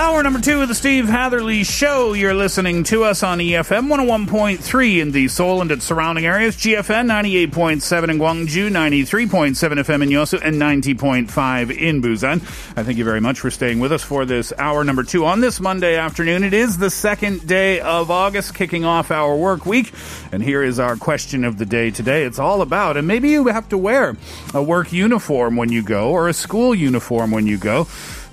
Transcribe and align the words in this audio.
Hour 0.00 0.22
number 0.22 0.40
two 0.40 0.62
of 0.62 0.68
the 0.68 0.74
Steve 0.74 1.10
Hatherley 1.10 1.62
Show. 1.62 2.14
You're 2.14 2.32
listening 2.32 2.84
to 2.84 3.04
us 3.04 3.22
on 3.22 3.36
EFM 3.38 3.88
101.3 3.88 4.98
in 4.98 5.12
the 5.12 5.28
Seoul 5.28 5.60
and 5.60 5.70
its 5.70 5.84
surrounding 5.84 6.24
areas, 6.24 6.56
GFN 6.56 7.06
98.7 7.50 8.04
in 8.04 8.18
Gwangju, 8.18 8.70
93.7 8.70 9.54
FM 9.54 10.02
in 10.02 10.08
Yosu, 10.08 10.40
and 10.42 10.56
90.5 10.56 11.76
in 11.76 12.00
Busan. 12.00 12.36
I 12.78 12.82
thank 12.82 12.96
you 12.96 13.04
very 13.04 13.20
much 13.20 13.40
for 13.40 13.50
staying 13.50 13.78
with 13.78 13.92
us 13.92 14.02
for 14.02 14.24
this 14.24 14.54
hour 14.56 14.84
number 14.84 15.02
two 15.02 15.26
on 15.26 15.42
this 15.42 15.60
Monday 15.60 15.96
afternoon. 15.96 16.44
It 16.44 16.54
is 16.54 16.78
the 16.78 16.88
second 16.88 17.46
day 17.46 17.80
of 17.80 18.10
August, 18.10 18.54
kicking 18.54 18.86
off 18.86 19.10
our 19.10 19.36
work 19.36 19.66
week. 19.66 19.92
And 20.32 20.42
here 20.42 20.62
is 20.62 20.78
our 20.78 20.96
question 20.96 21.44
of 21.44 21.58
the 21.58 21.66
day 21.66 21.90
today. 21.90 22.24
It's 22.24 22.38
all 22.38 22.62
about, 22.62 22.96
and 22.96 23.06
maybe 23.06 23.28
you 23.28 23.48
have 23.48 23.68
to 23.68 23.76
wear 23.76 24.16
a 24.54 24.62
work 24.62 24.94
uniform 24.94 25.56
when 25.56 25.70
you 25.70 25.82
go 25.82 26.10
or 26.10 26.26
a 26.26 26.32
school 26.32 26.74
uniform 26.74 27.32
when 27.32 27.46
you 27.46 27.58
go. 27.58 27.86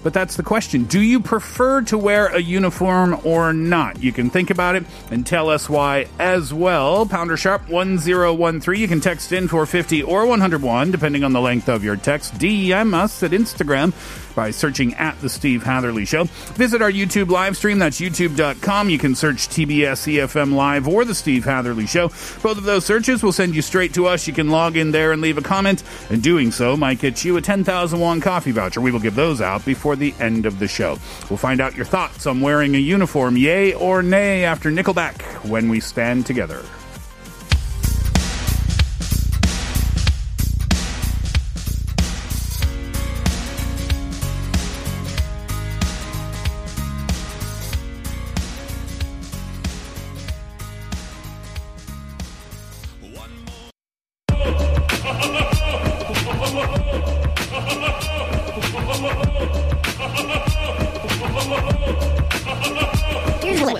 But 0.08 0.13
that's 0.13 0.38
the 0.38 0.44
question. 0.44 0.86
Do 0.86 1.02
you 1.02 1.19
prefer 1.19 1.81
to 1.81 1.97
wear 1.97 2.27
a 2.27 2.39
uniform 2.39 3.19
or 3.25 3.52
not? 3.52 4.02
You 4.02 4.13
can 4.13 4.30
think 4.30 4.50
about 4.50 4.77
it 4.77 4.86
and 5.11 5.27
tell 5.27 5.50
us 5.50 5.69
why 5.69 6.08
as 6.17 6.53
well. 6.53 7.05
Pounder 7.05 7.36
Sharp 7.36 7.67
1013. 7.67 8.81
You 8.81 8.88
can 8.88 9.02
text 9.02 9.33
in 9.33 9.50
for 9.50 9.66
50 9.66 10.03
or 10.03 10.25
101, 10.25 10.91
depending 10.91 11.25
on 11.25 11.33
the 11.33 11.41
length 11.41 11.67
of 11.67 11.83
your 11.83 11.97
text. 11.97 12.35
DM 12.35 12.94
us 12.94 13.22
at 13.22 13.31
Instagram 13.31 13.91
by 14.38 14.52
searching 14.52 14.94
at 14.94 15.19
The 15.19 15.30
Steve 15.30 15.63
Hatherley 15.63 16.05
Show. 16.05 16.25
Visit 16.53 16.81
our 16.81 16.91
YouTube 16.91 17.30
live 17.30 17.58
stream. 17.58 17.80
That's 17.80 18.00
youtube.com. 18.00 18.89
You 18.89 19.00
can 19.00 19.16
search 19.16 19.50
TBS 19.50 20.08
EFM 20.13 20.53
Live 20.53 20.88
or 20.88 21.03
The 21.03 21.16
Steve 21.16 21.44
Hatherley 21.44 21.88
Show. 21.88 22.09
Both 22.44 22.59
of 22.59 22.63
those 22.63 22.85
searches 22.85 23.23
will 23.23 23.31
send 23.33 23.55
you 23.55 23.63
straight 23.63 23.95
to 23.95 24.05
us. 24.05 24.28
You 24.28 24.33
can 24.33 24.50
log 24.50 24.78
in 24.78 24.91
there 24.91 25.11
and 25.11 25.23
leave 25.23 25.39
a 25.39 25.41
comment, 25.41 25.83
and 26.11 26.22
doing 26.22 26.52
so 26.52 26.78
might 26.78 27.00
get 27.00 27.25
you 27.25 27.35
a 27.35 27.41
10,000 27.41 28.00
won 28.00 28.22
coffee 28.22 28.52
voucher. 28.52 28.80
We 28.80 28.91
will 28.91 29.00
give 29.00 29.16
those 29.16 29.41
out 29.41 29.66
before 29.66 29.97
the 29.98 30.14
end 30.20 30.45
of 30.45 30.59
the 30.59 30.67
show. 30.67 30.98
We'll 31.30 31.38
find 31.38 31.62
out 31.62 31.76
your 31.76 31.86
thoughts 31.86 32.26
on 32.26 32.42
wearing 32.42 32.76
a 32.76 32.80
uniform, 32.80 33.38
yay 33.38 33.73
or 33.73 34.02
nay, 34.02 34.45
after 34.45 34.72
Nickelback 34.72 35.22
when 35.50 35.70
we 35.70 35.80
stand 35.80 36.26
together. 36.26 36.64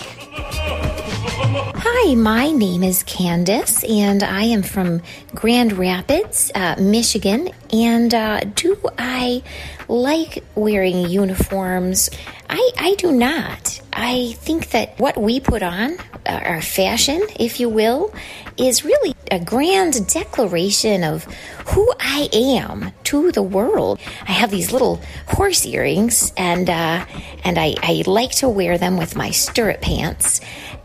Hi, 1.77 2.15
my 2.15 2.51
name 2.51 2.83
is 2.83 3.03
Candace, 3.03 3.84
and 3.84 4.23
I 4.23 4.45
am 4.45 4.62
from 4.62 5.03
Grand 5.34 5.75
Rapids, 5.75 6.51
uh, 6.55 6.77
Michigan. 6.79 7.51
And 7.71 8.15
uh, 8.15 8.41
do 8.55 8.81
I 8.97 9.43
like 9.89 10.43
wearing 10.55 11.11
uniforms? 11.11 12.09
I, 12.49 12.71
I 12.79 12.95
do 12.95 13.12
not. 13.12 13.83
I 13.93 14.33
think 14.39 14.71
that 14.71 14.99
what 14.99 15.21
we 15.21 15.41
put 15.41 15.62
on, 15.62 15.99
uh, 16.25 16.41
our 16.43 16.62
fashion, 16.62 17.21
if 17.39 17.61
you 17.61 17.69
will, 17.69 18.15
is 18.56 18.83
really 18.83 19.15
a 19.31 19.40
grand 19.40 20.08
declaration 20.08 21.03
of 21.03 21.24
who 21.68 21.92
I 22.00 22.30
am 22.34 22.92
to 23.06 23.31
the 23.31 23.42
world. 23.42 24.00
I 24.28 24.34
have 24.34 24.52
these 24.52 24.72
little 24.72 25.00
horse 25.28 25.66
earrings, 25.66 26.34
and 26.36 26.69
uh, 26.69 27.06
and 27.44 27.58
I, 27.58 27.75
I 27.81 28.03
like 28.06 28.31
to 28.38 28.50
wear 28.50 28.78
them 28.78 28.97
with 28.97 29.16
my 29.16 29.31
stirrup 29.31 29.81
pants. 29.81 30.42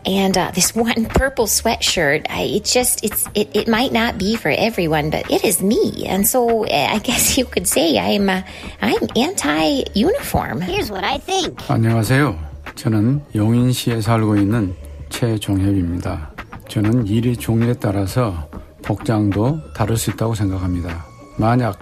And 0.07 0.39
uh, 0.39 0.53
this 0.55 0.73
one 0.73 1.07
purple 1.07 1.47
sweatshirt, 1.47 2.27
I, 2.31 2.43
it 2.43 2.65
just 2.65 3.03
it's 3.05 3.27
it, 3.34 3.51
it 3.55 3.67
might 3.69 3.93
not 3.93 4.19
be 4.19 4.37
for 4.37 4.51
everyone, 4.51 5.11
but 5.11 5.29
it 5.31 5.45
is 5.45 5.61
me. 5.61 6.07
And 6.07 6.27
so 6.27 6.65
uh, 6.65 6.89
I 6.91 6.99
guess 6.99 7.37
you 7.37 7.45
could 7.45 7.67
say 7.67 7.99
I'm 7.99 8.31
uh, 8.31 8.43
I'm 8.81 9.09
anti 9.17 9.83
uniform. 9.95 10.61
Here's 10.61 10.91
what 10.91 11.03
I 11.03 11.19
think. 11.19 11.59
안녕하세요. 11.69 12.39
저는 12.77 13.23
용인시에 13.34 14.01
살고 14.01 14.37
있는 14.37 14.77
최종협입니다. 15.09 16.31
저는 16.72 17.06
일의 17.06 17.36
종류에 17.36 17.74
따라서 17.82 18.50
복장도 18.82 19.74
다를 19.74 19.98
수 19.98 20.09
있다고 20.09 20.34
생각합니다. 20.34 21.06
만약 21.38 21.78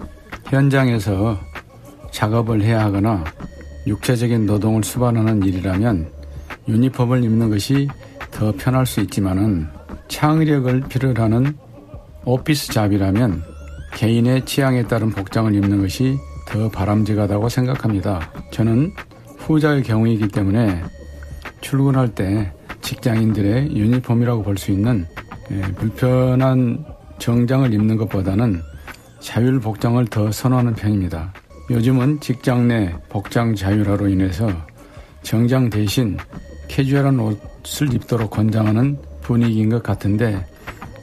현장에서 0.46 1.38
작업을 2.10 2.60
해야 2.62 2.86
하거나 2.86 3.22
육체적인 3.86 4.46
노동을 4.46 4.82
수반하는 4.82 5.44
일이라면 5.44 6.10
유니폼을 6.66 7.22
입는 7.22 7.50
것이 7.50 7.86
더 8.32 8.50
편할 8.50 8.84
수 8.84 9.00
있지만은 9.02 9.68
창의력을 10.08 10.80
필요로 10.88 11.22
하는 11.22 11.56
오피스 12.24 12.72
잡이라면 12.72 13.44
개인의 13.94 14.44
취향에 14.44 14.88
따른 14.88 15.10
복장을 15.10 15.54
입는 15.54 15.82
것이 15.82 16.16
더 16.48 16.68
바람직하다고 16.68 17.48
생각합니다. 17.48 18.28
저는 18.50 18.92
후자의 19.38 19.84
경우이기 19.84 20.26
때문에 20.26 20.82
출근할 21.60 22.12
때 22.12 22.52
직장인들의 22.90 23.76
유니폼이라고 23.76 24.42
볼 24.42 24.58
수 24.58 24.72
있는 24.72 25.06
예, 25.52 25.60
불편한 25.74 26.84
정장을 27.18 27.72
입는 27.72 27.96
것보다는 27.96 28.62
자율 29.20 29.60
복장을 29.60 30.04
더 30.06 30.32
선호하는 30.32 30.74
편입니다. 30.74 31.32
요즘은 31.70 32.18
직장 32.20 32.66
내 32.66 32.92
복장 33.08 33.54
자율화로 33.54 34.08
인해서 34.08 34.50
정장 35.22 35.70
대신 35.70 36.18
캐주얼한 36.68 37.20
옷을 37.20 37.94
입도록 37.94 38.30
권장하는 38.30 38.98
분위기인 39.22 39.68
것 39.68 39.82
같은데 39.84 40.44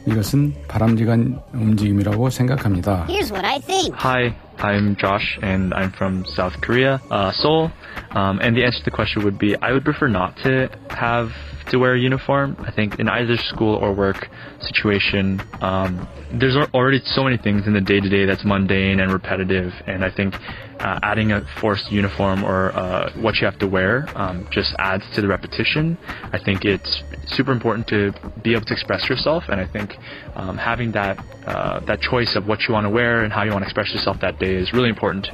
이것은 0.08 0.54
바람직한 0.68 1.40
움직임이라고 1.54 2.30
생각합니다. 2.30 3.06
Here's 3.08 3.32
what 3.32 3.46
I 3.46 3.60
think. 3.62 3.94
Hi, 3.98 4.34
I'm 4.60 4.98
Josh, 5.00 5.40
and 5.42 5.74
I'm 5.74 5.92
from 5.96 6.24
South 6.36 6.60
Korea, 6.62 7.00
uh, 7.12 7.32
Seoul. 7.42 7.70
Um, 8.12 8.40
and 8.42 8.56
the 8.56 8.64
answer 8.64 8.80
to 8.80 8.86
the 8.86 8.92
question 8.92 9.24
would 9.24 9.38
be 9.38 9.56
I 9.58 9.72
would 9.72 9.84
prefer 9.84 10.08
not 10.08 10.38
to 10.38 10.70
have 10.90 11.32
to 11.70 11.78
wear 11.78 11.94
a 11.94 12.00
uniform. 12.00 12.56
I 12.60 12.72
think 12.72 13.00
in 13.00 13.10
either 13.10 13.38
school 13.38 13.76
or 13.76 13.94
work 13.94 14.30
situation, 14.62 15.42
um, 15.62 16.08
there's 16.32 16.56
already 16.74 17.00
so 17.04 17.24
many 17.24 17.38
things 17.38 17.68
in 17.68 17.74
the 17.74 17.82
day 17.82 18.00
to 18.00 18.10
day 18.10 18.26
that's 18.26 18.46
mundane 18.46 19.00
and 19.00 19.12
repetitive, 19.12 19.74
and 19.86 20.04
I 20.04 20.10
think 20.10 20.36
uh, 20.80 21.00
adding 21.04 21.32
a 21.32 21.46
forced 21.60 21.92
uniform 21.92 22.44
or 22.44 22.72
uh, 22.72 23.12
what 23.14 23.36
you 23.36 23.46
have 23.46 23.58
to 23.60 23.68
wear 23.68 24.08
um, 24.16 24.48
just 24.52 24.74
adds 24.80 25.04
to 25.16 25.22
the 25.22 25.28
repetition. 25.28 25.98
I 26.32 26.40
think 26.40 26.66
it's 26.66 27.04
super 27.26 27.52
important 27.52 27.88
to 27.88 28.14
be 28.44 28.54
able 28.54 28.66
to 28.66 28.74
express 28.74 29.10
yourself, 29.10 29.46
and 29.50 29.60
I 29.60 29.68
think 29.68 29.98
um, 30.36 30.58
having 30.58 30.92
that 30.94 31.20
uh, 31.46 31.80
that 31.82 32.02
choice 32.02 32.36
of 32.36 32.48
what 32.48 32.62
you 32.68 32.74
want 32.74 32.86
to 32.86 32.90
wear 32.90 33.24
and 33.24 33.32
how 33.34 33.44
you 33.44 33.52
want 33.52 33.64
to 33.64 33.68
express 33.68 33.92
yourself 33.94 34.20
that 34.22 34.40
day 34.40 34.56
is 34.56 34.74
really 34.74 34.90
important. 34.90 35.28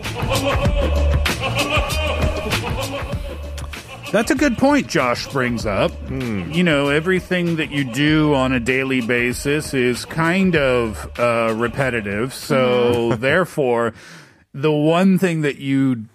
That's 4.13 4.29
a 4.31 4.35
good 4.35 4.57
point 4.59 4.87
Josh 4.87 5.27
brings 5.31 5.65
up. 5.65 5.91
You 6.09 6.63
know, 6.63 6.89
everything 6.89 7.55
that 7.57 7.71
you 7.71 7.83
do 7.83 8.33
on 8.35 8.53
a 8.53 8.59
daily 8.59 9.01
basis 9.01 9.73
is 9.73 10.05
kind 10.05 10.55
of 10.55 11.19
uh, 11.19 11.53
repetitive. 11.57 12.31
So, 12.33 13.15
therefore, 13.17 13.93
the 14.53 14.71
one 14.71 15.17
thing 15.17 15.41
that 15.41 15.57
you 15.57 16.05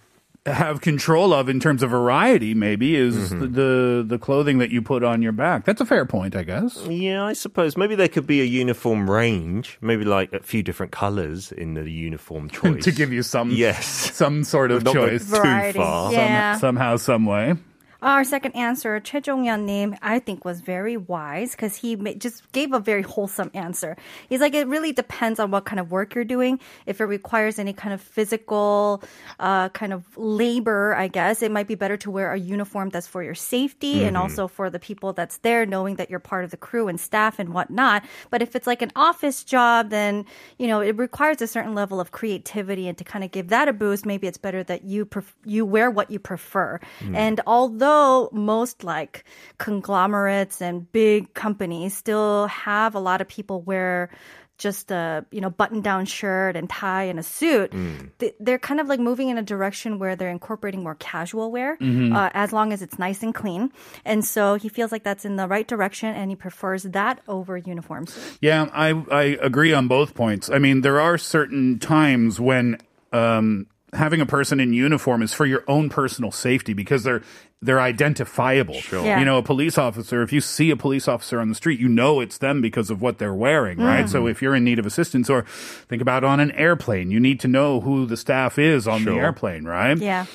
have 0.47 0.81
control 0.81 1.35
of 1.35 1.49
in 1.51 1.61
terms 1.61 1.83
of 1.83 1.91
variety 1.91 2.55
maybe 2.55 2.95
is 2.97 3.17
Mm-hmm. 3.17 3.41
the, 3.41 3.47
the 3.49 4.05
the 4.07 4.19
clothing 4.19 4.59
that 4.59 4.71
you 4.71 4.81
put 4.81 5.03
on 5.03 5.21
your 5.21 5.33
back. 5.33 5.65
That's 5.67 5.81
a 5.83 5.85
fair 5.85 6.07
point, 6.07 6.35
I 6.37 6.45
guess. 6.45 6.79
Yeah, 6.87 7.25
I 7.25 7.33
suppose 7.35 7.77
maybe 7.77 7.97
there 7.97 8.09
could 8.09 8.27
be 8.29 8.41
a 8.41 8.45
uniform 8.45 9.11
range, 9.11 9.77
maybe 9.83 10.05
like 10.07 10.33
a 10.33 10.41
few 10.41 10.63
different 10.63 10.93
colours 10.93 11.53
in 11.53 11.75
the 11.75 11.91
uniform 11.91 12.49
choice 12.59 12.85
to 12.85 12.93
give 12.93 13.13
you 13.13 13.23
some 13.25 13.51
yes 13.51 13.85
some 14.15 14.45
sort 14.45 14.71
of 14.71 14.85
Not 14.85 14.95
go 14.95 15.09
choice. 15.09 15.29
too 15.29 15.73
far. 15.73 16.13
Yeah. 16.13 16.57
Somehow, 16.57 16.97
some 16.97 17.27
way. 17.27 17.57
Our 18.01 18.23
second 18.23 18.55
answer, 18.55 19.01
Choi 19.01 19.19
Jong-yeon 19.19 19.65
name, 19.65 19.97
I 20.03 20.21
think 20.21 20.45
was 20.45 20.61
very 20.61 20.97
wise 20.97 21.51
because 21.51 21.75
he 21.75 21.97
just 22.15 22.51
gave 22.53 22.73
a 22.73 22.79
very 22.79 23.03
wholesome 23.03 23.51
answer. 23.55 23.97
He's 24.29 24.41
like, 24.41 24.55
it 24.55 24.69
really 24.69 24.93
depends 24.93 25.41
on 25.41 25.51
what 25.51 25.65
kind 25.65 25.81
of 25.81 25.91
work 25.91 26.15
you're 26.15 26.23
doing. 26.25 26.61
If 26.87 27.01
it 27.01 27.07
requires 27.07 27.59
any 27.59 27.73
kind 27.73 27.93
of 27.93 28.01
physical 28.01 29.03
uh, 29.41 29.71
kind 29.71 29.93
of 29.93 30.05
labor, 30.17 30.95
I 30.95 31.09
guess, 31.09 31.43
it 31.43 31.51
might 31.51 31.67
be 31.67 31.75
better 31.75 31.97
to 31.97 32.11
wear 32.11 32.33
a 32.33 32.39
uniform 32.39 32.91
that's 32.91 33.09
for 33.09 33.21
your 33.25 33.35
safety 33.35 34.05
and 34.05 34.17
Mhm. 34.17 34.21
also 34.21 34.47
for 34.47 34.71
the 34.71 34.79
people 34.79 35.13
that's 35.13 35.39
there, 35.39 35.67
knowing 35.67 35.97
that 35.97 36.09
you're 36.09 36.21
part 36.21 36.45
of 36.45 36.53
the 36.53 36.57
crew 36.57 36.87
and 36.87 37.01
staff 37.01 37.41
and 37.41 37.49
whatnot. 37.53 38.05
But 38.31 38.43
if 38.43 38.55
it's 38.55 38.69
like 38.69 38.81
an 38.81 38.93
office 38.95 39.43
job, 39.43 39.91
then, 39.91 40.25
you 40.57 40.69
know, 40.69 40.81
it 40.81 40.97
requires 40.97 41.43
a 41.43 41.49
certain 41.49 41.75
level 41.75 41.99
of 41.99 42.13
creativity 42.13 42.87
and 42.87 42.97
to 42.97 43.03
kind 43.03 43.25
of 43.25 43.33
give 43.33 43.49
that 43.49 43.67
a 43.67 43.73
boost, 43.73 44.07
maybe 44.07 44.29
it's 44.29 44.39
better 44.39 44.63
that 44.63 44.85
you 44.85 45.05
pref- 45.05 45.35
you 45.45 45.67
wear 45.67 45.91
what 45.91 46.13
you 46.13 46.21
prefer. 46.21 46.79
Mm. 47.01 47.17
And 47.17 47.41
although 47.45 47.88
most 48.33 48.85
like 48.85 49.25
conglomerates 49.59 50.61
and 50.61 50.91
big 50.93 51.33
companies 51.35 51.95
still 51.95 52.47
have 52.49 52.95
a 52.95 53.01
lot 53.01 53.21
of 53.21 53.29
people 53.29 53.61
wear 53.63 54.11
just 54.59 54.91
a 54.91 55.25
you 55.31 55.41
know 55.41 55.51
button 55.51 55.81
down 55.81 56.05
shirt 56.05 56.57
and 56.57 56.69
tie 56.69 57.05
and 57.05 57.21
a 57.21 57.23
suit 57.23 57.71
th- 58.19 58.35
they're 58.41 58.59
kind 58.59 58.81
of 58.81 58.89
like 58.89 58.99
moving 58.99 59.29
in 59.29 59.39
a 59.39 59.43
direction 59.43 60.01
where 60.01 60.17
they're 60.17 60.31
incorporating 60.35 60.83
more 60.83 60.97
casual 60.99 61.53
wear 61.53 61.77
Mhm. 61.79 62.13
uh, 62.13 62.31
as 62.35 62.53
long 62.53 62.73
as 62.73 62.83
it's 62.83 62.99
nice 62.99 63.23
and 63.23 63.33
clean 63.33 63.71
and 64.05 64.25
so 64.25 64.57
he 64.57 64.69
feels 64.69 64.91
like 64.91 65.05
that's 65.05 65.25
in 65.25 65.37
the 65.37 65.47
right 65.47 65.69
direction 65.69 66.09
and 66.13 66.29
he 66.31 66.35
prefers 66.37 66.83
that 66.83 67.21
over 67.29 67.57
uniforms 67.57 68.19
Yeah, 68.43 68.67
I 68.75 68.89
I 69.23 69.25
agree 69.41 69.73
on 69.73 69.87
both 69.87 70.15
points. 70.15 70.51
I 70.51 70.59
mean, 70.59 70.81
there 70.83 70.99
are 71.01 71.17
certain 71.19 71.79
times 71.79 72.41
when 72.41 72.79
um, 73.13 73.67
having 73.93 74.21
a 74.21 74.27
person 74.27 74.61
in 74.61 74.73
uniform 74.73 75.23
is 75.23 75.33
for 75.33 75.47
your 75.47 75.65
own 75.67 75.89
personal 75.89 76.31
safety 76.31 76.73
because 76.75 77.05
they're 77.05 77.23
they're 77.61 77.81
identifiable. 77.81 78.75
Sure. 78.75 79.05
Yeah. 79.05 79.19
You 79.19 79.25
know, 79.25 79.39
a 79.39 79.43
police 79.43 79.79
officer, 79.79 80.23
if 80.23 80.33
you 80.33 80.41
see 80.41 80.71
a 80.71 80.77
police 80.77 81.09
officer 81.09 81.41
on 81.41 81.49
the 81.49 81.57
street, 81.57 81.81
you 81.81 81.89
know 81.89 82.21
it's 82.21 82.39
them 82.39 82.61
because 82.61 82.89
of 82.89 83.03
what 83.03 83.19
they're 83.19 83.35
wearing, 83.35 83.79
right? 83.79 84.05
Mm. 84.05 84.09
So 84.09 84.29
if 84.29 84.41
you're 84.41 84.55
in 84.55 84.63
need 84.63 84.79
of 84.79 84.87
assistance 84.87 85.29
or 85.29 85.43
think 85.43 86.01
about 86.01 86.23
on 86.23 86.39
an 86.39 86.53
airplane, 86.53 87.11
you 87.11 87.19
need 87.19 87.41
to 87.41 87.49
know 87.49 87.81
who 87.81 88.07
the 88.07 88.17
staff 88.17 88.59
is 88.61 88.87
on 88.87 89.05
the 89.05 89.15
airplane, 89.15 89.65
right? 89.65 89.99
yeah 89.99 90.27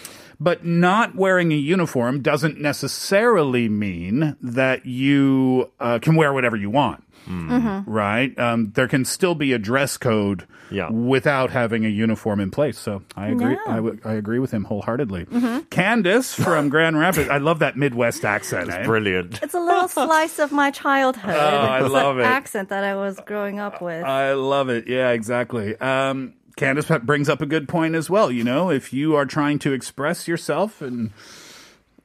But 0.44 0.66
not 0.66 1.16
wearing 1.16 1.52
a 1.52 1.56
uniform 1.56 2.22
doesn't 2.22 2.60
necessarily 2.60 3.70
mean 3.70 4.36
that 4.42 4.86
you 4.86 5.70
uh, 5.80 6.00
can 6.00 6.16
wear 6.16 6.34
whatever 6.34 6.58
you 6.58 6.70
want. 6.70 7.04
Mhm. 7.28 7.86
Right? 7.88 8.38
Um, 8.38 8.72
there 8.76 8.88
can 8.90 9.06
still 9.06 9.34
be 9.36 9.54
a 9.54 9.58
dress 9.58 9.96
code 9.98 10.46
without 10.92 11.52
having 11.52 11.86
a 11.86 11.88
uniform 11.88 12.40
in 12.42 12.50
place. 12.52 12.78
So 12.78 13.04
I 13.16 13.28
agree. 13.28 13.52
Yeah. 13.54 13.60
I, 13.68 13.76
w- 13.76 14.00
I 14.04 14.14
agree 14.14 14.40
with 14.40 14.52
him 14.52 14.64
wholeheartedly. 14.66 15.26
Mhm. 15.26 15.70
Candace 15.70 16.34
from 16.34 16.68
Grand 16.70 16.98
Rapids. 17.00 17.30
I 17.30 17.38
love 17.38 17.60
that 17.60 17.78
Midwest 17.78 18.26
accent. 18.26 18.70
eh? 18.72 18.84
brilliant. 18.84 19.40
it's 19.42 19.54
a 19.54 19.60
little 19.60 19.88
slice 19.88 20.40
of 20.40 20.52
my 20.52 20.72
childhood 20.72 21.36
Oh, 21.36 21.40
I 21.78 21.80
love 21.82 22.18
an 22.18 22.24
it. 22.26 22.28
accent 22.28 22.70
that 22.70 22.84
i 22.84 22.96
was 22.96 23.20
growing 23.26 23.60
up 23.60 23.82
with 23.82 24.04
I 24.04 24.34
love 24.34 24.68
it. 24.70 24.88
Yeah, 24.88 25.12
exactly. 25.12 25.78
Um, 25.80 26.34
Candace 26.56 26.92
brings 27.04 27.30
up 27.30 27.42
a 27.42 27.46
good 27.46 27.68
point 27.68 27.96
as 27.96 28.10
well. 28.10 28.32
You 28.32 28.44
know, 28.44 28.70
if 28.70 28.94
you 28.94 29.16
are 29.16 29.26
trying 29.26 29.60
to 29.60 29.74
express 29.74 30.28
yourself 30.28 30.82
and 30.82 31.12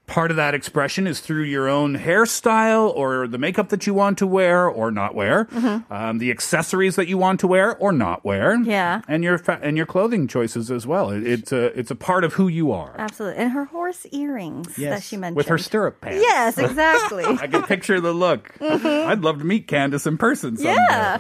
part 0.07 0.31
of 0.31 0.39
that 0.39 0.55
expression 0.55 1.07
is 1.07 1.21
through 1.21 1.43
your 1.43 1.69
own 1.69 1.99
hairstyle 1.99 2.91
or 2.97 3.29
the 3.29 3.37
makeup 3.37 3.69
that 3.69 3.87
you 3.87 3.93
want 3.93 4.17
to 4.17 4.27
wear 4.27 4.67
or 4.67 4.91
not 4.91 5.15
wear, 5.15 5.47
um, 5.91 6.17
the 6.17 6.31
accessories 6.31 6.97
that 6.97 7.09
you 7.09 7.19
want 7.19 7.39
to 7.41 7.47
wear 7.47 7.77
or 7.77 7.93
not 7.93 8.25
wear, 8.25 8.59
Yeah. 8.63 9.03
and 9.07 9.23
your 9.23 9.37
fa- 9.37 9.61
and 9.63 9.77
your 9.77 9.85
clothing 9.85 10.27
choices 10.27 10.71
as 10.71 10.87
well. 10.87 11.11
It, 11.11 11.27
it's 11.27 11.53
a 11.53 11.79
it's 11.79 11.91
a 11.91 11.95
part 11.95 12.25
of 12.25 12.33
who 12.33 12.49
you 12.49 12.73
are. 12.73 12.95
absolutely 12.97 13.43
and 13.43 13.53
her 13.53 13.67
horse 13.67 14.07
earrings 14.11 14.75
that 14.77 15.03
she 15.03 15.19
mentioned 15.19 15.37
with 15.37 15.49
her 15.49 15.59
stirrup 15.59 16.01
pants. 16.01 16.23
yes 16.27 16.57
exactly 16.59 17.25
I 17.27 17.47
can 17.47 17.65
picture 17.65 18.01
the 18.01 18.13
look. 18.15 18.55
Mhm. 18.61 19.09
I'd 19.09 19.21
love 19.21 19.41
to 19.41 19.45
meet 19.45 19.67
Candace 19.69 20.07
in 20.07 20.17
person 20.17 20.57
someday. 20.57 20.75
yeah 20.89 21.19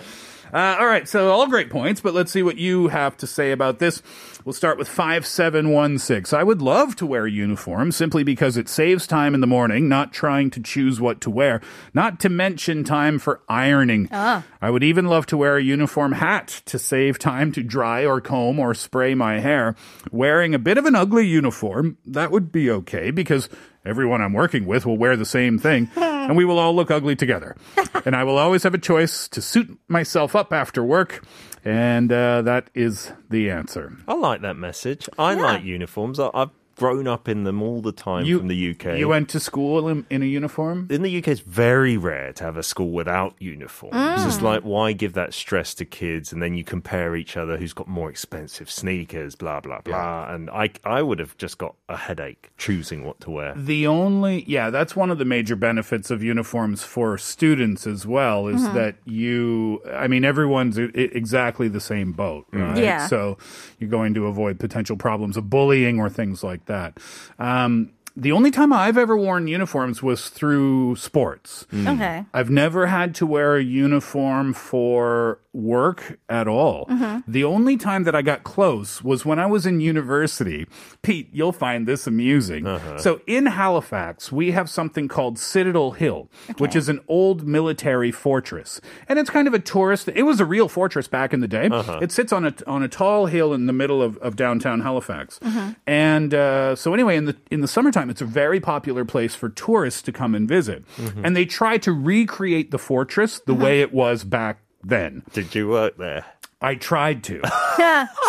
Uh, 0.52 0.76
all 0.78 0.86
right, 0.86 1.08
so 1.08 1.30
all 1.30 1.46
great 1.46 1.70
points, 1.70 2.00
but 2.00 2.14
let's 2.14 2.32
see 2.32 2.42
what 2.42 2.56
you 2.56 2.88
have 2.88 3.16
to 3.18 3.26
say 3.26 3.52
about 3.52 3.78
this. 3.78 4.02
We'll 4.44 4.52
start 4.54 4.78
with 4.78 4.88
5716. 4.88 6.38
I 6.38 6.42
would 6.42 6.62
love 6.62 6.96
to 6.96 7.06
wear 7.06 7.26
a 7.26 7.30
uniform 7.30 7.92
simply 7.92 8.22
because 8.24 8.56
it 8.56 8.68
saves 8.68 9.06
time 9.06 9.34
in 9.34 9.40
the 9.40 9.46
morning, 9.46 9.88
not 9.88 10.12
trying 10.12 10.50
to 10.50 10.60
choose 10.60 11.00
what 11.00 11.20
to 11.22 11.30
wear, 11.30 11.60
not 11.92 12.18
to 12.20 12.28
mention 12.28 12.82
time 12.82 13.18
for 13.18 13.42
ironing. 13.48 14.08
Ah. 14.10 14.44
I 14.62 14.70
would 14.70 14.82
even 14.82 15.06
love 15.06 15.26
to 15.26 15.36
wear 15.36 15.56
a 15.58 15.62
uniform 15.62 16.12
hat 16.12 16.62
to 16.66 16.78
save 16.78 17.18
time 17.18 17.52
to 17.52 17.62
dry 17.62 18.06
or 18.06 18.20
comb 18.20 18.58
or 18.58 18.74
spray 18.74 19.14
my 19.14 19.40
hair. 19.40 19.76
Wearing 20.10 20.54
a 20.54 20.58
bit 20.58 20.78
of 20.78 20.86
an 20.86 20.94
ugly 20.94 21.26
uniform, 21.26 21.98
that 22.06 22.30
would 22.30 22.50
be 22.50 22.70
okay 22.70 23.10
because 23.10 23.48
everyone 23.84 24.22
I'm 24.22 24.32
working 24.32 24.66
with 24.66 24.86
will 24.86 24.98
wear 24.98 25.16
the 25.16 25.24
same 25.24 25.58
thing 25.58 25.90
and 26.28 26.36
we 26.36 26.44
will 26.44 26.58
all 26.58 26.76
look 26.76 26.90
ugly 26.90 27.16
together. 27.16 27.56
and 28.04 28.14
I 28.14 28.22
will 28.22 28.38
always 28.38 28.62
have 28.62 28.74
a 28.74 28.78
choice 28.78 29.26
to 29.28 29.42
suit 29.42 29.76
myself 29.88 30.36
up 30.36 30.52
after 30.52 30.84
work. 30.84 31.24
And 31.64 32.12
uh, 32.12 32.42
that 32.42 32.70
is 32.74 33.12
the 33.28 33.50
answer. 33.50 33.96
I 34.06 34.14
like 34.14 34.42
that 34.42 34.56
message. 34.56 35.08
I 35.18 35.34
like 35.34 35.64
uniforms. 35.64 36.20
I, 36.20 36.30
I've 36.34 36.50
grown 36.78 37.06
up 37.08 37.28
in 37.28 37.44
them 37.44 37.60
all 37.62 37.80
the 37.82 37.92
time 37.92 38.24
You- 38.24 38.38
from 38.38 38.48
the 38.48 38.70
UK. 38.70 38.98
You 38.98 39.08
went 39.08 39.28
to 39.30 39.40
school 39.40 39.88
in, 39.88 40.06
in 40.10 40.22
a 40.22 40.26
uniform? 40.26 40.86
in 40.90 41.02
the 41.02 41.18
UK, 41.18 41.28
it's 41.28 41.40
very 41.40 41.96
rare 41.96 42.32
to 42.34 42.44
have 42.44 42.56
a 42.56 42.62
school 42.62 42.90
without 42.90 43.34
uniforms. 43.38 43.94
Mm. 43.96 44.26
It's 44.26 44.40
like, 44.42 44.62
why 44.62 44.92
give 44.92 45.12
that 45.14 45.34
stress 45.34 45.74
to 45.74 45.84
kids? 45.84 46.32
And 46.32 46.40
then 46.42 46.54
you 46.54 46.64
compare 46.64 47.16
each 47.16 47.36
other 47.36 47.56
who's 47.56 47.72
got 47.72 47.88
more 47.88 48.08
expensive 48.10 48.70
sneakers, 48.70 49.34
blah, 49.34 49.60
blah, 49.60 49.80
blah. 49.80 50.32
And 50.32 50.48
I, 50.50 50.70
I 50.84 51.02
would 51.02 51.18
have 51.18 51.36
just 51.36 51.58
got 51.58 51.74
a 51.88 51.96
headache 51.96 52.50
choosing 52.58 53.04
what 53.04 53.20
to 53.20 53.30
wear. 53.30 53.54
The 53.56 53.86
only, 53.86 54.44
yeah, 54.46 54.70
that's 54.70 54.94
one 54.94 55.10
of 55.10 55.18
the 55.18 55.24
major 55.24 55.56
benefits 55.56 56.10
of 56.10 56.22
uniforms 56.22 56.82
for 56.84 57.18
students 57.18 57.86
as 57.86 58.06
well 58.06 58.46
is 58.48 58.62
Mhm. 58.62 58.74
that 58.74 58.96
you, 59.04 59.82
I 59.92 60.06
mean, 60.08 60.24
everyone's 60.24 60.78
i- 60.78 60.82
i- 60.84 60.90
exactly 60.94 61.68
the 61.68 61.80
same 61.80 62.12
boat, 62.12 62.46
right? 62.52 62.76
Yeah. 62.78 63.06
So 63.06 63.38
you're 63.78 63.90
going 63.90 64.14
to 64.14 64.26
avoid 64.26 64.58
potential 64.60 64.96
problems 64.96 65.36
of 65.36 65.48
bullying 65.50 65.98
or 65.98 66.08
things 66.08 66.42
like 66.44 66.66
that. 66.68 66.98
Um, 67.38 67.92
the 68.20 68.32
only 68.32 68.50
time 68.50 68.72
I've 68.72 68.98
ever 68.98 69.16
worn 69.16 69.46
uniforms 69.46 70.02
was 70.02 70.28
through 70.28 70.96
sports. 70.96 71.66
Okay. 71.72 72.24
I've 72.34 72.50
never 72.50 72.86
had 72.86 73.14
to 73.16 73.26
wear 73.26 73.56
a 73.56 73.62
uniform 73.62 74.52
for 74.52 75.38
work 75.52 76.18
at 76.28 76.46
all. 76.46 76.86
Mhm. 76.86 77.24
The 77.26 77.42
only 77.44 77.76
time 77.76 78.04
that 78.04 78.14
I 78.14 78.22
got 78.22 78.44
close 78.44 79.02
was 79.02 79.24
when 79.24 79.38
I 79.38 79.46
was 79.46 79.66
in 79.66 79.80
university. 79.80 80.66
Pete, 81.02 81.28
you'll 81.32 81.52
find 81.52 81.86
this 81.86 82.06
amusing. 82.06 82.66
So 82.98 83.20
in 83.26 83.46
Halifax, 83.46 84.30
we 84.30 84.52
have 84.52 84.68
something 84.70 85.08
called 85.08 85.38
Citadel 85.38 85.92
Hill, 85.92 86.28
which 86.58 86.76
is 86.76 86.88
an 86.88 87.00
old 87.08 87.46
military 87.46 88.12
fortress. 88.12 88.80
And 89.08 89.18
it's 89.18 89.30
kind 89.30 89.48
of 89.48 89.54
a 89.54 89.58
tourist, 89.58 90.08
it 90.14 90.22
was 90.24 90.38
a 90.40 90.44
real 90.44 90.68
fortress 90.68 91.08
back 91.08 91.32
in 91.32 91.40
the 91.40 91.48
day. 91.48 91.68
It 92.02 92.12
sits 92.12 92.32
on 92.32 92.44
a, 92.44 92.54
on 92.66 92.82
a 92.82 92.88
tall 92.88 93.26
hill 93.26 93.52
in 93.52 93.66
the 93.66 93.72
middle 93.72 94.00
of, 94.02 94.16
of 94.18 94.36
downtown 94.36 94.80
Halifax. 94.82 95.40
And 95.86 96.34
uh, 96.34 96.76
so 96.76 96.94
anyway, 96.94 97.16
in 97.16 97.24
the 97.24 97.36
in 97.50 97.60
the 97.62 97.68
summertime, 97.68 98.07
it's 98.10 98.20
a 98.20 98.26
very 98.26 98.60
popular 98.60 99.04
place 99.04 99.34
for 99.34 99.48
tourists 99.48 100.02
to 100.02 100.12
come 100.12 100.34
and 100.34 100.48
visit. 100.48 100.84
Mm-hmm. 100.96 101.24
And 101.24 101.36
they 101.36 101.44
try 101.44 101.78
to 101.78 101.92
recreate 101.92 102.70
the 102.70 102.78
fortress 102.78 103.40
the 103.40 103.52
mm-hmm. 103.52 103.62
way 103.62 103.80
it 103.80 103.92
was 103.92 104.24
back 104.24 104.60
then. 104.82 105.22
Did 105.32 105.54
you 105.54 105.68
work 105.68 105.96
there? 105.98 106.24
I 106.60 106.74
tried 106.74 107.22
to. 107.24 107.40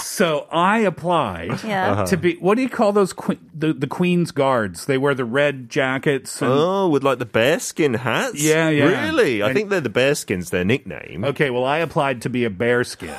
so 0.03 0.47
I 0.51 0.79
applied 0.79 1.63
Yeah. 1.63 1.91
Uh-huh. 1.93 2.05
to 2.07 2.17
be. 2.17 2.35
What 2.35 2.55
do 2.55 2.61
you 2.61 2.69
call 2.69 2.91
those? 2.91 3.11
Que- 3.11 3.39
the 3.53 3.73
the 3.73 3.87
Queen's 3.87 4.31
guards. 4.31 4.85
They 4.85 4.97
wear 4.99 5.15
the 5.15 5.25
red 5.25 5.67
jackets. 5.69 6.39
And, 6.41 6.51
Oh, 6.53 6.89
with 6.89 7.03
like 7.03 7.17
the 7.17 7.25
bearskin 7.25 7.95
hats? 7.95 8.41
Yeah, 8.41 8.69
yeah. 8.69 8.85
Really? 9.05 9.41
I 9.41 9.47
And- 9.47 9.55
think 9.55 9.69
they're 9.69 9.81
the 9.81 9.89
bearskins, 9.89 10.51
their 10.51 10.63
nickname. 10.63 11.23
Okay, 11.25 11.49
well, 11.49 11.65
I 11.65 11.79
applied 11.79 12.21
to 12.21 12.29
be 12.29 12.45
a 12.45 12.51
bearskin. 12.51 13.15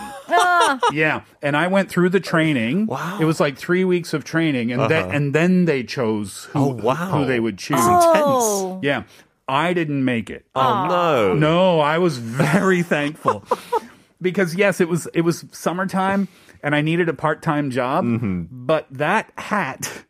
yeah, 0.92 1.22
and 1.42 1.56
I 1.56 1.66
went 1.66 1.88
through 1.90 2.10
the 2.10 2.20
training. 2.20 2.86
Wow, 2.86 3.18
it 3.20 3.24
was 3.24 3.40
like 3.40 3.56
three 3.58 3.84
weeks 3.84 4.14
of 4.14 4.22
training, 4.24 4.70
and 4.70 4.82
then 4.88 5.04
Uh-huh. 5.06 5.12
and 5.16 5.34
then 5.34 5.64
they 5.64 5.82
chose 5.82 6.44
who, 6.52 6.58
Oh, 6.60 6.66
wow. 6.68 6.94
who 7.18 7.24
they 7.26 7.40
would 7.40 7.58
choose. 7.58 7.78
That's 7.84 8.06
intense. 8.06 8.24
Oh. 8.26 8.78
Yeah, 8.82 9.02
I 9.48 9.72
didn't 9.72 10.04
make 10.04 10.30
it. 10.30 10.44
Oh, 10.54 10.86
no. 10.88 11.34
no! 11.34 11.80
I 11.80 11.98
was 11.98 12.18
very 12.18 12.82
thankful 12.84 13.42
because 14.20 14.54
yes, 14.54 14.80
it 14.80 14.88
was 14.88 15.06
it 15.14 15.22
was 15.22 15.44
summertime, 15.52 16.28
and 16.62 16.74
I 16.74 16.80
needed 16.80 17.08
a 17.08 17.14
part 17.14 17.42
time 17.42 17.70
job, 17.70 18.04
Mm-hmm. 18.04 18.44
but 18.50 18.86
that 18.90 19.30
hat. 19.38 20.04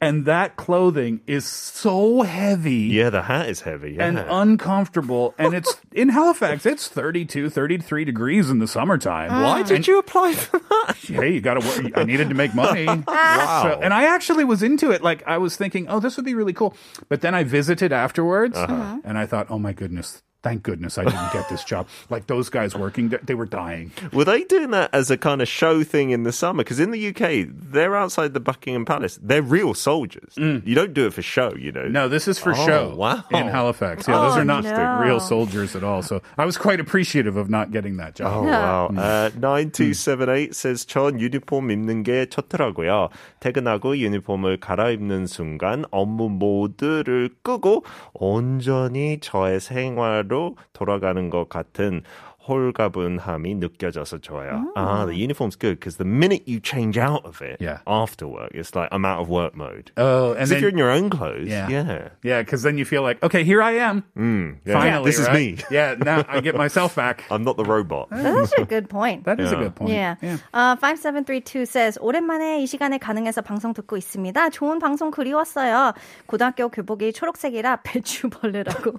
and 0.00 0.26
that 0.26 0.56
clothing 0.56 1.20
is 1.26 1.46
so 1.46 2.20
heavy. 2.22 2.90
Yeah, 2.92 3.08
the 3.08 3.22
hat 3.22 3.48
is 3.48 3.62
heavy. 3.62 3.92
Yeah. 3.92 4.06
And 4.08 4.18
uncomfortable, 4.18 5.32
and 5.38 5.54
it's 5.54 5.76
in 5.92 6.08
Halifax. 6.10 6.66
It's 6.66 6.88
32, 6.88 7.48
33 7.48 8.04
degrees 8.04 8.50
in 8.50 8.58
the 8.58 8.66
summertime. 8.66 9.30
Why 9.30 9.62
did 9.62 9.86
you 9.86 9.98
apply 10.00 10.34
for 10.34 10.58
that? 10.58 10.96
Hey, 11.04 11.32
you 11.34 11.40
got 11.40 11.54
to 11.54 11.66
work. 11.82 11.96
I 11.96 12.02
needed 12.04 12.28
to 12.30 12.34
make 12.34 12.54
money. 12.54 12.86
Wow. 13.06 13.70
So- 13.74 13.80
and 13.80 13.94
I 13.94 14.04
actually 14.14 14.44
was 14.44 14.62
into 14.62 14.90
it. 14.90 15.02
Like 15.02 15.22
I 15.26 15.38
was 15.38 15.56
thinking, 15.56 15.86
oh, 15.88 16.00
this 16.00 16.16
would 16.16 16.26
be 16.26 16.34
really 16.34 16.52
cool. 16.52 16.74
But 17.08 17.20
then 17.20 17.34
I 17.34 17.44
visited 17.44 17.92
afterwards, 17.92 18.58
Uh-huh. 18.58 18.98
and 19.04 19.16
I 19.16 19.24
thought, 19.24 19.46
oh 19.50 19.58
my 19.60 19.72
goodness 19.72 20.22
Thank 20.43 20.63
goodness 20.63 20.97
I 20.97 21.03
didn't 21.03 21.33
get 21.33 21.49
this 21.49 21.65
job. 21.65 21.89
Like 22.09 22.27
those 22.27 22.47
guys 22.47 22.71
working, 22.73 23.09
th- 23.09 23.23
they 23.27 23.35
were 23.35 23.45
dying. 23.45 23.91
Were 24.13 24.23
they 24.23 24.45
doing 24.47 24.71
that 24.71 24.89
as 24.95 25.11
a 25.11 25.17
kind 25.17 25.41
of 25.41 25.49
show 25.49 25.83
thing 25.83 26.11
in 26.11 26.23
the 26.23 26.31
summer? 26.31 26.63
Because 26.63 26.79
in 26.79 26.91
the 26.91 27.07
UK, 27.11 27.43
they're 27.51 27.93
outside 27.93 28.33
the 28.33 28.39
Buckingham 28.39 28.85
Palace. 28.85 29.19
They're 29.21 29.41
real 29.43 29.73
soldiers. 29.73 30.31
You 30.37 30.75
don't 30.75 30.93
do 30.93 31.07
it 31.07 31.13
for 31.13 31.21
show, 31.21 31.51
you 31.59 31.73
know. 31.73 31.89
No, 31.91 32.07
this 32.07 32.29
is 32.29 32.39
for 32.39 32.51
Oh, 32.55 32.65
show 32.65 32.95
wow. 32.95 33.25
in 33.31 33.47
Halifax. 33.51 34.07
Yeah, 34.07 34.15
those 34.15 34.37
Oh, 34.37 34.39
are 34.39 34.45
not 34.45 34.63
no. 34.63 34.71
the 34.71 35.03
real 35.03 35.19
soldiers 35.19 35.75
at 35.75 35.83
all. 35.83 36.01
So 36.03 36.21
I 36.37 36.45
was 36.45 36.55
quite 36.57 36.79
appreciative 36.79 37.35
of 37.35 37.49
not 37.49 37.71
getting 37.75 37.97
that 37.97 38.15
job. 38.15 38.31
Oh, 38.31 38.43
wow. 38.47 38.87
Uh, 38.95 39.31
9278 39.35 40.55
says, 40.55 40.85
전 40.85 41.19
유니폼 41.19 41.67
입는 41.69 42.03
게 42.05 42.25
좋더라고요. 42.31 43.09
퇴근하고 43.41 43.97
유니폼을 43.97 44.61
갈아입는 44.61 45.27
순간 45.27 45.83
업무 45.91 46.29
모드를 46.29 47.29
끄고 47.43 47.83
온전히 48.13 49.19
저의 49.19 49.59
생활로 49.59 50.29
돌아가는 50.72 51.30
것 51.30 51.48
같은 51.48 52.02
홀가분함이 52.49 53.55
느껴져서 53.55 54.19
좋아요. 54.19 54.65
Ah, 54.75 55.05
the 55.05 55.13
uniform's 55.13 55.55
good 55.55 55.79
because 55.79 55.97
the 55.97 56.05
minute 56.07 56.43
you 56.47 56.59
change 56.59 56.97
out 56.97 57.21
of 57.25 57.41
it 57.43 57.57
Yeah. 57.61 57.79
after 57.85 58.25
work, 58.27 58.49
it's 58.55 58.73
like 58.75 58.89
I'm 58.91 59.05
out 59.05 59.19
of 59.21 59.29
work 59.29 59.53
mode. 59.55 59.91
Oh, 59.97 60.31
and 60.33 60.39
'Cause 60.39 60.49
then 60.49 60.57
if 60.57 60.61
you're 60.61 60.71
in 60.73 60.77
your 60.79 60.89
own 60.89 61.09
clothes, 61.11 61.47
Yeah. 61.47 61.67
yeah. 61.69 62.09
yeah, 62.23 62.41
because 62.41 62.63
then 62.63 62.77
you 62.79 62.85
feel 62.85 63.03
like, 63.03 63.21
okay, 63.21 63.43
here 63.43 63.61
I 63.61 63.77
am. 63.77 64.01
Mm, 64.17 64.57
yeah. 64.65 64.73
Finally, 64.73 65.05
This 65.05 65.19
is 65.19 65.27
right? 65.27 65.37
me. 65.37 65.57
Yeah, 65.69 65.93
now 65.99 66.23
I 66.27 66.41
get 66.41 66.55
myself 66.55 66.95
back. 66.95 67.23
I'm 67.29 67.43
not 67.43 67.57
the 67.57 67.65
robot. 67.65 68.09
That's 68.09 68.25
actually 68.49 68.63
a 68.63 68.71
good 68.81 68.89
point. 68.89 69.25
That 69.25 69.39
is 69.39 69.51
a 69.51 69.55
Yeah. 69.55 69.63
good 69.69 69.75
point. 69.75 69.93
Yeah. 69.93 70.15
Uh, 70.53 70.73
5732 70.81 71.65
says, 71.69 71.99
오랜만에 72.01 72.63
이 72.63 72.65
시간에 72.65 72.97
가능해서 72.97 73.41
방송 73.43 73.73
듣고 73.73 73.95
있습니다. 73.97 74.49
좋은 74.49 74.79
방송 74.79 75.11
그리웠어요. 75.11 75.93
고등학교 76.25 76.69
교복이 76.69 77.13
초록색이라 77.13 77.81
배추벌레라고 77.83 78.93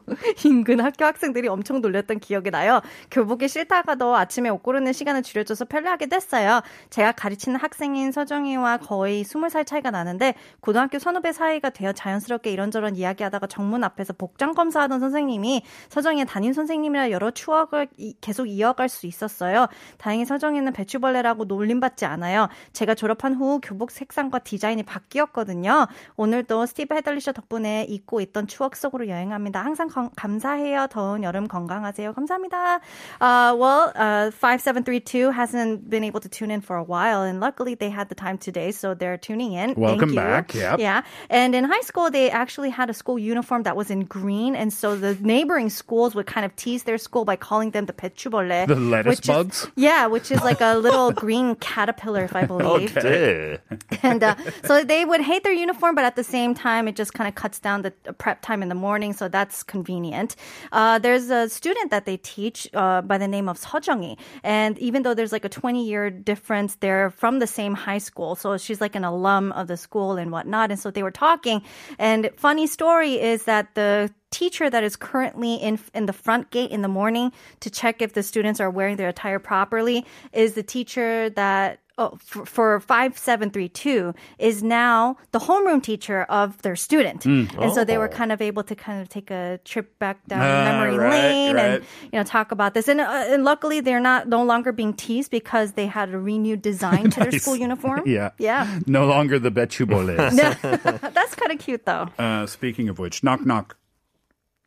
인근 0.44 0.78
학교 0.80 1.04
학생들이 1.04 1.49
엄청 1.49 1.80
놀렸던 1.80 2.20
기억이 2.20 2.50
나요. 2.52 2.80
교복 3.11 3.34
이 3.42 3.48
싫다가도 3.48 4.15
아침에 4.15 4.50
옷 4.50 4.63
고르는 4.63 4.94
시간을 4.94 5.24
줄여줘서 5.24 5.65
편리하게 5.65 6.08
됐어요. 6.08 6.62
제가 6.89 7.12
가르치는 7.13 7.60
학생인 7.60 8.12
서정이와 8.12 8.77
거의 8.77 9.24
20살 9.24 9.65
차이가 9.65 9.92
나는데 9.92 10.34
고등학교 10.62 11.00
선후배 11.00 11.32
사이가 11.34 11.70
되어 11.72 11.92
자연스럽게 11.94 12.51
이런저런 12.51 12.96
이야기하다가 12.96 13.48
정문 13.48 13.84
앞에서 13.84 14.13
복장 14.13 14.54
검사하던 14.54 15.00
선생님이 15.00 15.63
서정이의 15.89 16.25
담임 16.25 16.54
선생님이라 16.54 17.12
여러 17.12 17.32
추억을 17.32 17.88
이- 17.98 18.15
계속 18.22 18.46
이어갈 18.48 18.89
수 18.89 19.08
있었어요. 19.08 19.68
다행히 19.98 20.25
서정이는 20.25 20.74
배추벌레라고 20.74 21.46
놀림받지 21.46 22.06
않아요. 22.06 22.48
제가 22.74 22.96
졸업한 22.96 23.36
후 23.36 23.60
교복 23.62 23.92
색상과 23.92 24.39
디자인이 24.39 24.82
바뀌었거든요. 24.84 25.88
오늘도 26.15 26.65
스티브 26.65 26.96
헤들리셔 26.96 27.34
덕분에 27.34 27.86
잊고 27.89 28.22
있던 28.22 28.48
추억 28.48 28.75
속으로 28.75 29.08
여행합니다. 29.08 29.63
항상 29.63 29.88
건- 29.88 30.10
감사해요. 30.15 30.88
더운 30.88 31.24
여름 31.24 31.48
건강하세요. 31.48 32.13
감사합니다. 32.13 32.80
Uh, 33.25 33.55
well, 33.58 33.91
uh, 33.96 34.29
5732 34.29 35.32
hasn't 35.32 35.89
been 35.89 36.03
able 36.03 36.20
to 36.20 36.29
tune 36.29 36.51
in 36.51 36.62
for 36.62 36.75
a 36.75 36.84
while, 36.84 37.24
and 37.24 37.39
luckily 37.39 37.74
they 37.74 37.89
had 37.89 38.08
the 38.08 38.13
time 38.13 38.38
today, 38.38 38.70
so 38.72 38.94
they're 38.94 39.17
tuning 39.17 39.53
in. 39.53 39.74
Welcome 39.74 40.13
back. 40.13 40.53
Yep. 40.53 40.77
Yeah. 40.79 41.01
And 41.32 41.55
in 41.55 41.63
high 41.63 41.82
school, 41.82 42.12
they 42.12 42.29
actually 42.29 42.70
had 42.70 42.91
a 42.91 42.94
school 42.94 43.17
uniform 43.17 43.63
that 43.63 43.75
was 43.75 43.89
in 43.89 44.01
green, 44.01 44.55
and 44.55 44.72
so 44.72 44.96
the 44.96 45.15
neighboring 45.15 45.72
schools 45.72 46.13
would 46.13 46.27
kind 46.27 46.46
of 46.46 46.55
tease 46.55 46.84
their 46.84 47.00
school 47.00 47.25
by 47.25 47.36
calling 47.36 47.72
them 47.72 47.88
the 47.88 47.94
pechubolle. 47.94 48.67
The 48.67 48.75
lettuce 48.75 49.10
which 49.10 49.20
is- 49.22 49.27
bugs? 49.27 49.67
yeah, 49.75 50.05
which 50.05 50.29
is 50.29 50.41
like 50.44 50.62
a 50.62 50.75
little 50.88 51.12
green 51.12 51.55
caterpillar, 51.55 52.24
if 52.25 52.36
I 52.36 52.46
believe. 52.46 52.94
dear. 52.94 53.60
And 54.03 54.22
uh, 54.24 54.36
so 54.65 54.84
they 54.84 55.03
would 55.03 55.22
hate 55.22 55.44
their 55.44 55.53
uniform, 55.53 55.96
but 55.96 56.05
at 56.05 56.15
the 56.15 56.24
same 56.24 56.53
time, 56.53 56.88
it 56.88 56.96
just 56.96 57.15
kind 57.15 57.27
of 57.27 57.34
cuts 57.34 57.58
down 57.60 57.82
the 57.82 57.91
prep 58.20 58.44
time 58.44 58.62
in 58.62 58.70
the 58.70 58.75
morning, 58.75 59.13
so 59.13 59.27
that's 59.29 59.63
convenient. 59.63 60.36
Uh, 60.72 61.00
there's 61.00 61.32
a 61.32 61.50
student 61.50 61.89
that 61.89 62.05
they 62.05 62.17
teach 62.17 62.70
uh, 62.75 63.01
by 63.01 63.14
the 63.17 63.27
name 63.27 63.50
of 63.50 63.60
Seojungi, 63.60 64.17
and 64.43 64.77
even 64.79 65.03
though 65.03 65.13
there's 65.13 65.31
like 65.31 65.45
a 65.45 65.50
20 65.50 65.86
year 65.86 66.10
difference, 66.10 66.75
they're 66.75 67.10
from 67.10 67.39
the 67.39 67.48
same 67.48 67.74
high 67.74 67.98
school, 67.98 68.36
so 68.36 68.57
she's 68.57 68.81
like 68.81 68.95
an 68.95 69.03
alum 69.03 69.51
of 69.53 69.67
the 69.67 69.77
school 69.77 70.17
and 70.17 70.31
whatnot. 70.31 70.72
And 70.72 70.79
so 70.79 70.91
they 70.91 71.03
were 71.03 71.12
talking, 71.12 71.62
and 71.98 72.29
funny 72.38 72.67
story 72.67 73.19
is 73.19 73.43
that 73.43 73.75
the 73.75 74.13
teacher 74.31 74.69
that 74.69 74.84
is 74.84 74.95
currently 74.95 75.55
in 75.55 75.79
in 75.93 76.07
the 76.07 76.13
front 76.13 76.51
gate 76.51 76.72
in 76.72 76.81
the 76.81 76.89
morning 76.89 77.31
to 77.62 77.69
check 77.69 78.01
if 78.01 78.13
the 78.13 78.24
students 78.24 78.60
are 78.60 78.69
wearing 78.69 78.98
their 78.98 79.10
attire 79.10 79.39
properly 79.39 80.05
is 80.34 80.55
the 80.55 80.63
teacher 80.63 81.29
that 81.29 81.79
oh, 81.97 82.17
for, 82.21 82.45
for 82.45 82.79
5732 82.79 84.13
is 84.39 84.61
now 84.63 85.17
the 85.31 85.39
homeroom 85.39 85.81
teacher 85.81 86.23
of 86.23 86.61
their 86.61 86.75
student. 86.75 87.23
Mm. 87.23 87.57
And 87.61 87.71
so 87.73 87.83
they 87.83 87.97
were 87.97 88.05
Oh. 88.09 88.17
kind 88.17 88.31
of 88.31 88.41
able 88.41 88.63
to 88.63 88.75
kind 88.75 89.01
of 89.01 89.09
take 89.09 89.31
a 89.31 89.59
trip 89.65 89.97
back 89.99 90.25
down 90.27 90.41
Ah, 90.41 90.63
memory 90.71 90.97
right, 90.97 91.09
lane 91.11 91.55
right. 91.55 91.65
and 91.65 91.83
you 92.11 92.19
know 92.19 92.23
talk 92.23 92.51
about 92.51 92.73
this. 92.73 92.87
And, 92.87 92.99
uh, 93.01 93.25
and 93.27 93.43
luckily 93.43 93.79
they're 93.81 93.99
not 93.99 94.27
no 94.27 94.43
longer 94.43 94.71
being 94.71 94.93
teased 94.93 95.31
because 95.31 95.73
they 95.73 95.87
had 95.87 96.09
a 96.13 96.19
renewed 96.19 96.61
design 96.61 97.09
to 97.11 97.19
their 97.21 97.31
school 97.39 97.55
uniform. 97.55 98.03
Yeah. 98.05 98.31
Yeah. 98.37 98.79
No 98.87 99.05
longer 99.05 99.39
the 99.39 99.51
bechuboles. 99.51 100.15
That's 101.13 101.35
kind 101.35 101.51
of 101.51 101.59
cute 101.59 101.85
though. 101.85 102.09
uh, 102.19 102.45
speaking 102.45 102.89
of 102.89 102.99
which, 102.99 103.23
knock 103.23 103.45
knock. 103.45 103.77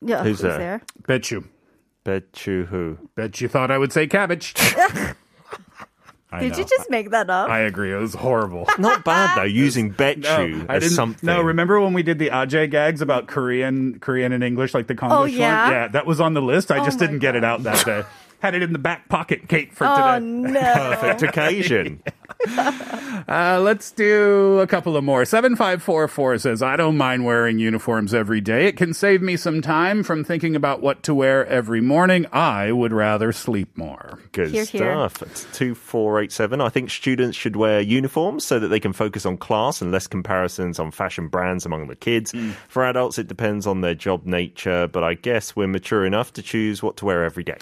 Yeah. 0.01 0.23
Who's 0.23 0.41
who's 0.41 0.41
there? 0.43 0.59
there? 0.59 0.83
Bet 1.07 1.31
you. 1.31 1.45
Bet 2.05 2.47
you 2.47 2.65
who. 2.67 2.99
Bet 3.17 3.41
you 3.41 3.49
thought 3.49 3.71
I 3.71 3.79
would 3.79 3.93
say 3.93 4.07
cabbage. 4.07 4.55
I 6.31 6.41
Did 6.41 6.53
know. 6.53 6.59
you 6.59 6.65
just 6.67 6.91
make 6.91 7.11
that 7.11 7.31
up? 7.31 7.49
I 7.49 7.61
agree. 7.61 7.91
It 7.93 7.97
was 7.97 8.13
horrible. 8.15 8.67
Not 8.79 9.03
bad 9.03 9.39
though, 9.39 9.45
using 9.45 9.91
bet 9.91 10.19
No, 10.19 10.31
I 10.69 10.77
as 10.77 10.83
didn't. 10.83 10.95
something. 10.97 11.27
No, 11.27 11.41
remember 11.41 11.81
when 11.81 11.95
we 11.95 12.03
did 12.03 12.19
the 12.19 12.29
Ajay 12.29 12.71
gags 12.71 13.01
about 13.01 13.29
Korean, 13.29 13.99
Korean 13.99 14.33
and 14.33 14.45
English, 14.45 14.75
like 14.75 14.89
the 14.89 14.95
oh, 14.95 14.97
Konglish 14.97 15.11
Oh, 15.13 15.21
one? 15.23 15.31
yeah? 15.33 15.71
Yeah, 15.71 15.89
that 15.89 16.05
was 16.07 16.21
on 16.21 16.35
the 16.35 16.43
list. 16.43 16.71
I 16.71 16.81
Oh 16.81 16.85
just 16.85 16.99
didn't 16.99 17.21
get 17.21 17.35
it 17.35 17.45
out 17.45 17.63
that 17.63 17.85
day. 17.87 18.05
Had 18.41 18.55
it 18.55 18.63
in 18.63 18.73
the 18.73 18.79
back 18.79 19.09
pocket, 19.09 19.49
Kate, 19.49 19.73
for 19.73 19.85
oh 19.87 20.15
today. 20.15 20.25
no. 20.27 20.73
Perfect 21.01 21.23
occasion. 21.23 22.03
Uh, 23.29 23.59
let's 23.61 23.91
do 23.91 24.61
a 24.61 24.67
couple 24.67 24.97
of 24.97 25.03
more. 25.03 25.25
7544 25.25 26.39
says, 26.39 26.63
I 26.63 26.77
don't 26.77 26.97
mind 26.97 27.25
wearing 27.25 27.59
uniforms 27.59 28.15
every 28.15 28.41
day. 28.41 28.67
It 28.69 28.77
can 28.77 28.95
save 28.95 29.21
me 29.21 29.37
some 29.37 29.61
time 29.61 30.03
from 30.03 30.23
thinking 30.25 30.55
about 30.55 30.81
what 30.81 31.03
to 31.03 31.15
wear 31.15 31.45
every 31.47 31.81
morning. 31.81 32.27
I 32.33 32.71
would 32.73 32.93
rather 32.93 33.33
sleep 33.33 33.77
more. 33.77 34.21
Good 34.33 34.51
Hear, 34.53 34.65
hear. 34.65 34.93
stuff. 34.93 35.21
It's 35.23 35.43
2487. 35.59 36.61
I 36.61 36.69
think 36.69 36.91
students 36.91 37.37
should 37.37 37.57
wear 37.57 37.81
uniforms 37.81 38.45
so 38.45 38.59
that 38.61 38.69
they 38.69 38.81
can 38.81 38.93
focus 38.93 39.27
on 39.27 39.37
class 39.37 39.83
and 39.83 39.91
less 39.91 40.07
comparisons 40.07 40.79
on 40.79 40.91
fashion 40.93 41.29
brands 41.29 41.67
among 41.67 41.89
the 41.89 41.97
kids. 41.97 42.33
For 42.69 42.85
adults, 42.85 43.19
it 43.19 43.27
depends 43.27 43.67
on 43.67 43.81
their 43.81 43.95
job 43.97 44.25
nature, 44.27 44.87
but 44.87 45.03
I 45.03 45.15
guess 45.15 45.57
we're 45.57 45.67
mature 45.67 46.07
enough 46.07 46.33
to 46.35 46.43
choose 46.43 46.83
what 46.83 46.97
to 46.99 47.05
wear 47.05 47.25
every 47.25 47.45
day. 47.45 47.59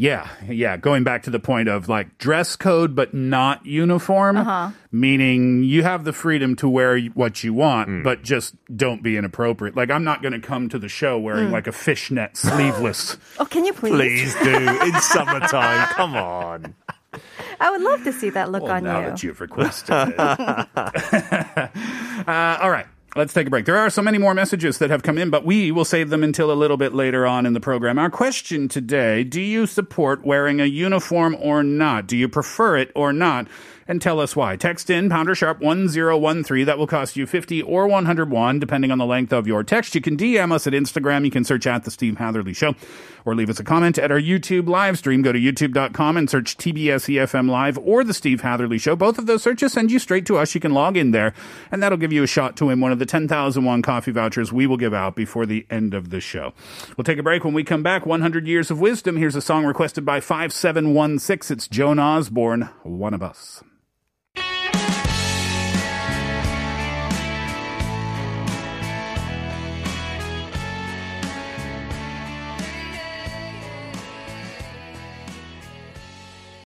Yeah, 0.00 0.28
yeah. 0.48 0.78
Going 0.78 1.04
back 1.04 1.24
to 1.24 1.30
the 1.30 1.38
point 1.38 1.68
of 1.68 1.86
like 1.86 2.16
dress 2.16 2.56
code, 2.56 2.94
but 2.96 3.12
not 3.12 3.66
uniform, 3.66 4.38
Uh-huh. 4.38 4.70
meaning 4.90 5.62
you 5.62 5.82
have 5.82 6.04
the 6.04 6.14
freedom 6.14 6.56
to 6.56 6.68
wear 6.70 6.98
what 7.12 7.44
you 7.44 7.52
want, 7.52 8.02
but 8.02 8.22
just 8.22 8.54
don't 8.74 9.02
be 9.02 9.18
inappropriate. 9.18 9.76
Like 9.76 9.90
I'm 9.90 10.02
not 10.02 10.22
going 10.22 10.32
to 10.32 10.40
come 10.40 10.70
to 10.70 10.78
the 10.78 10.88
show 10.88 11.18
wearing 11.18 11.50
like 11.50 11.66
a 11.66 11.72
fishnet 11.72 12.38
sleeveless. 12.38 13.18
Oh, 13.38 13.44
can 13.44 13.66
you 13.66 13.74
please? 13.74 13.92
Please 13.92 14.34
do. 14.42 14.56
In 14.56 14.94
summertime. 15.02 15.86
Come 15.88 16.16
on. 16.16 16.74
I 17.60 17.70
would 17.70 17.82
love 17.82 18.02
to 18.04 18.12
see 18.12 18.30
that 18.30 18.50
look 18.50 18.62
Well, 18.62 18.72
on 18.72 18.84
now 18.84 19.00
you. 19.00 19.06
that 19.08 19.22
you've 19.22 19.40
requested 19.42 19.94
it. 19.94 20.16
Let's 23.20 23.34
take 23.34 23.48
a 23.48 23.50
break. 23.50 23.66
There 23.66 23.76
are 23.76 23.90
so 23.90 24.00
many 24.00 24.16
more 24.16 24.32
messages 24.32 24.78
that 24.78 24.88
have 24.88 25.02
come 25.02 25.18
in, 25.18 25.28
but 25.28 25.44
we 25.44 25.70
will 25.70 25.84
save 25.84 26.08
them 26.08 26.24
until 26.24 26.50
a 26.50 26.54
little 26.54 26.78
bit 26.78 26.94
later 26.94 27.26
on 27.26 27.44
in 27.44 27.52
the 27.52 27.60
program. 27.60 27.98
Our 27.98 28.08
question 28.08 28.66
today 28.66 29.24
Do 29.24 29.42
you 29.42 29.66
support 29.66 30.24
wearing 30.24 30.58
a 30.58 30.64
uniform 30.64 31.36
or 31.38 31.62
not? 31.62 32.06
Do 32.06 32.16
you 32.16 32.30
prefer 32.30 32.78
it 32.78 32.90
or 32.94 33.12
not? 33.12 33.46
And 33.90 34.00
tell 34.00 34.20
us 34.20 34.36
why. 34.36 34.54
Text 34.54 34.88
in 34.88 35.10
pounder 35.10 35.34
sharp 35.34 35.58
1013. 35.58 36.64
That 36.64 36.78
will 36.78 36.86
cost 36.86 37.16
you 37.16 37.26
50 37.26 37.60
or 37.62 37.88
101, 37.88 38.60
depending 38.60 38.92
on 38.92 38.98
the 38.98 39.04
length 39.04 39.32
of 39.32 39.48
your 39.48 39.64
text. 39.64 39.96
You 39.96 40.00
can 40.00 40.16
DM 40.16 40.52
us 40.52 40.68
at 40.68 40.74
Instagram. 40.74 41.24
You 41.24 41.32
can 41.32 41.42
search 41.42 41.66
at 41.66 41.82
The 41.82 41.90
Steve 41.90 42.18
Hatherley 42.18 42.52
Show 42.52 42.76
or 43.24 43.34
leave 43.34 43.50
us 43.50 43.58
a 43.58 43.64
comment 43.64 43.98
at 43.98 44.12
our 44.12 44.20
YouTube 44.20 44.68
live 44.68 44.96
stream. 44.96 45.22
Go 45.22 45.32
to 45.32 45.40
youtube.com 45.40 46.16
and 46.16 46.30
search 46.30 46.56
TBS 46.56 47.12
EFM 47.12 47.50
Live 47.50 47.78
or 47.78 48.04
The 48.04 48.14
Steve 48.14 48.42
Hatherley 48.42 48.78
Show. 48.78 48.94
Both 48.94 49.18
of 49.18 49.26
those 49.26 49.42
searches 49.42 49.72
send 49.72 49.90
you 49.90 49.98
straight 49.98 50.24
to 50.26 50.38
us. 50.38 50.54
You 50.54 50.60
can 50.60 50.72
log 50.72 50.96
in 50.96 51.10
there, 51.10 51.34
and 51.72 51.82
that'll 51.82 51.98
give 51.98 52.12
you 52.12 52.22
a 52.22 52.28
shot 52.28 52.56
to 52.58 52.66
win 52.66 52.78
one 52.78 52.92
of 52.92 53.00
the 53.00 53.06
10,001 53.06 53.82
coffee 53.82 54.12
vouchers 54.12 54.52
we 54.52 54.68
will 54.68 54.76
give 54.76 54.94
out 54.94 55.16
before 55.16 55.46
the 55.46 55.66
end 55.68 55.94
of 55.94 56.10
the 56.10 56.20
show. 56.20 56.52
We'll 56.96 57.04
take 57.04 57.18
a 57.18 57.24
break. 57.24 57.42
When 57.42 57.54
we 57.54 57.64
come 57.64 57.82
back, 57.82 58.06
100 58.06 58.46
Years 58.46 58.70
of 58.70 58.78
Wisdom. 58.80 59.16
Here's 59.16 59.34
a 59.34 59.42
song 59.42 59.64
requested 59.64 60.04
by 60.04 60.20
5716. 60.20 61.56
It's 61.56 61.66
Joan 61.66 61.98
Osborne, 61.98 62.68
One 62.84 63.14
of 63.14 63.22
Us. 63.24 63.64